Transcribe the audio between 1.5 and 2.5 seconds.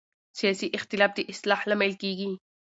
لامل کېږي